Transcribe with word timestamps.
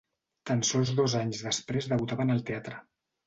Tan 0.49 0.63
sols 0.69 0.93
dos 0.99 1.15
anys 1.19 1.43
després 1.49 1.89
debutava 1.91 2.27
en 2.27 2.37
el 2.37 2.41
teatre. 2.51 2.81